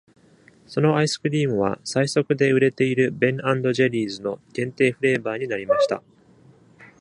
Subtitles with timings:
[0.65, 6.01] そのアイスクリームは、最速で売れているベン＆ジェリーズの限定フレーバーになりました。